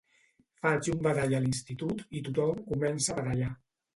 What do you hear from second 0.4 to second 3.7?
Faig un badall a l'institut i tothom comença a badallar.